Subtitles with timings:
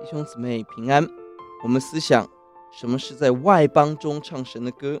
[0.00, 1.04] 弟兄姊妹平安。
[1.64, 2.24] 我们思想
[2.70, 5.00] 什么是在外邦中唱神的歌？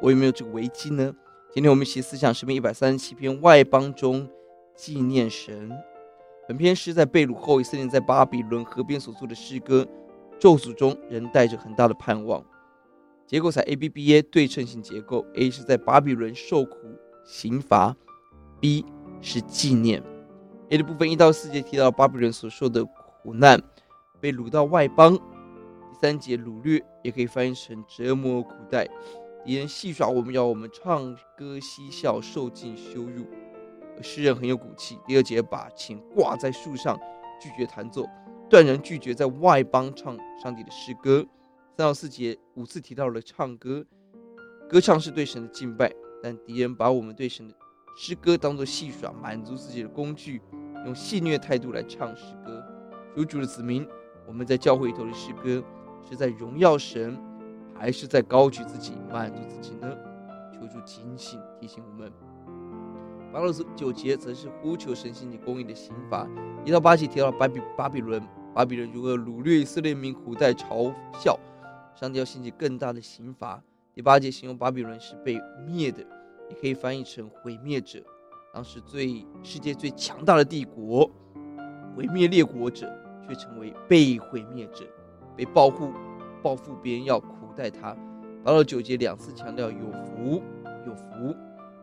[0.00, 1.12] 我有没有这个危机呢？
[1.52, 4.28] 今天我们一起思想诗篇一百三十七篇外邦中
[4.76, 5.72] 纪念神。
[6.46, 9.84] 本篇诗在被掳后，以色列在巴比伦河边所作的诗歌，
[10.38, 12.44] 咒诅中仍带着很大的盼望。
[13.26, 16.76] 结构采 A B B A 对称性结构，A 是在巴比伦受苦
[17.24, 17.96] 刑罚
[18.60, 18.86] ，B
[19.20, 20.00] 是纪念。
[20.68, 23.60] A 的部分一到四节提到巴比伦所受的苦难，
[24.20, 25.16] 被掳到外邦。
[25.16, 28.86] 第三节掳掠也可以翻译成折磨苦待，
[29.44, 33.26] 敌人戏耍我们，要我们唱歌嬉笑，受尽羞辱。
[34.02, 34.98] 诗人很有骨气。
[35.06, 36.98] 第二节把琴挂在树上，
[37.40, 38.06] 拒绝弹奏，
[38.50, 41.26] 断然拒绝在外邦唱上帝的诗歌。
[41.76, 43.84] 三到四节五次提到了唱歌，
[44.68, 45.90] 歌唱是对神的敬拜，
[46.22, 47.54] 但敌人把我们对神的
[47.96, 50.42] 诗歌当作戏耍，满足自己的工具，
[50.84, 52.62] 用戏谑态度来唱诗歌。
[53.14, 53.86] 属主的子民，
[54.26, 55.62] 我们在教会里头的诗歌，
[56.08, 57.18] 是在荣耀神，
[57.74, 59.88] 还是在高举自己、满足自己呢？
[60.52, 62.12] 求主警醒提醒我们。
[63.32, 66.26] 八到九节则是呼求神兴起公义的刑罚。
[66.64, 68.22] 一到八节提到巴比巴比伦，
[68.54, 71.38] 巴比伦如何掳掠以色列民，苦待嘲笑，
[71.94, 73.62] 上帝要兴起更大的刑罚。
[73.94, 76.04] 第八节形容巴比伦是被灭的。
[76.48, 77.98] 也可以翻译成毁灭者。
[78.54, 81.10] 当时最世界最强大的帝国，
[81.96, 82.88] 毁灭列国者，
[83.26, 84.84] 却成为被毁灭者，
[85.36, 85.92] 被报复
[86.42, 87.96] 报复别人要苦待他。
[88.44, 90.42] 八到九节两次强调有福
[90.86, 91.34] 有福。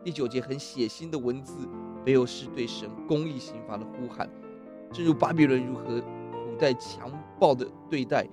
[0.02, 1.68] 第九节很血腥的文字，
[2.04, 4.28] 背后是对神公义刑罚的呼喊。
[4.92, 8.26] 正如巴比伦如何苦待强暴的对待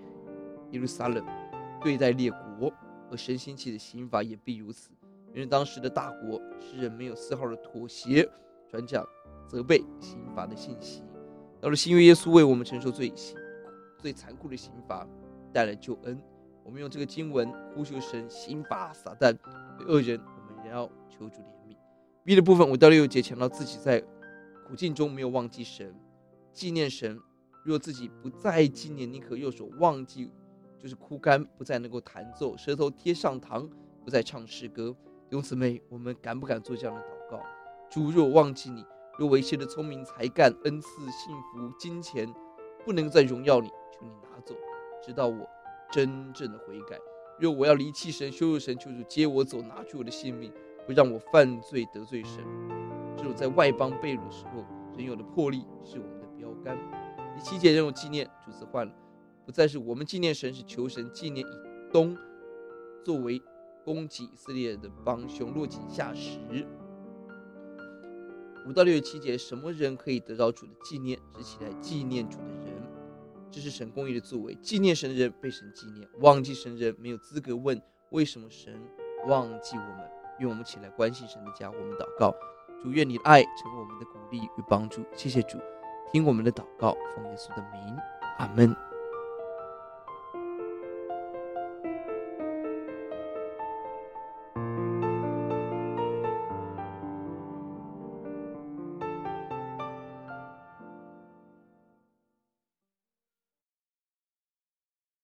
[0.72, 1.26] 耶路撒冷，
[1.82, 2.72] 对待列国，
[3.10, 4.92] 而神兴起的刑罚也必如此。
[5.34, 8.30] 因为当时的大国，诗人没有丝毫的妥协，
[8.70, 9.06] 转讲
[9.48, 11.04] 责备刑罚的信息。
[11.62, 13.14] 到了新约，耶稣为我们承受最
[14.00, 15.08] 最残酷的刑罚，
[15.54, 16.20] 带来救恩。
[16.64, 19.38] 我们用这个经文呼求神刑罚撒旦，
[19.78, 21.78] 对恶人，我们仍要求主怜悯。
[22.24, 24.04] B 的部分五到六节强调自己在
[24.68, 25.94] 苦境中没有忘记神，
[26.52, 27.20] 纪念神。
[27.64, 30.32] 若自己不再纪念，宁可右手忘记，
[30.80, 33.70] 就是枯干，不再能够弹奏，舌头贴上膛，
[34.04, 34.96] 不再唱诗歌。
[35.30, 37.40] 弟兄姊妹，我们敢不敢做这样的祷告？
[37.88, 38.84] 主若忘记你，
[39.18, 42.28] 若我一切的聪明才干、恩赐、幸福、金钱
[42.86, 44.56] 不能再荣耀你，求你拿走，
[45.02, 45.48] 直到我
[45.92, 46.98] 真正的悔改。
[47.40, 50.52] 若我要离弃神、羞辱神，求主接我走，拿去我的性命，
[50.86, 52.44] 不让我犯罪得罪神。
[53.18, 54.66] 这种在外邦被掳的时候，
[54.98, 56.78] 仍有的魄力是我们的标杆。
[57.36, 58.94] 第七节仍有纪念，主词换了，
[59.46, 62.18] 不再是我们纪念神，是求神纪念以东
[63.04, 63.42] 作为。
[63.84, 66.38] 攻击以色列的帮凶落井下石。
[68.66, 71.18] 五到六十七节，什么人可以得到主的纪念？
[71.38, 72.82] 是起来纪念主的人。
[73.50, 74.56] 这是神公义的作为。
[74.56, 78.74] 纪念神的人被神纪念，忘记神的人没有资格问为什么神
[79.28, 80.10] 忘记我们。
[80.40, 81.70] 愿我们起来关心神的家。
[81.70, 82.34] 我们祷告，
[82.82, 85.04] 主愿你的爱成为我们的鼓励与帮助。
[85.16, 85.60] 谢谢主，
[86.12, 87.98] 听我们的祷告，奉耶稣的名，
[88.38, 88.91] 阿门。